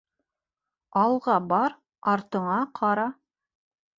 [1.01, 1.77] Алға бар,
[2.13, 3.07] артыңа ҡара.